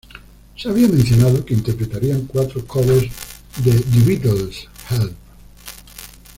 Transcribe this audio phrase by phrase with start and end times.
[0.57, 3.11] Se había mencionado que interpretarían cuatro covers
[3.63, 5.13] de The Beatles: "Help!